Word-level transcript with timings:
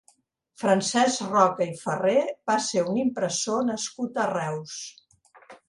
Francesc 0.61 1.21
Roca 1.33 1.67
i 1.73 1.75
Ferrer 1.83 2.25
va 2.53 2.57
ser 2.69 2.85
un 2.93 2.99
impressor 3.03 3.63
nascut 3.71 4.21
a 4.25 4.29
Reus. 4.35 4.77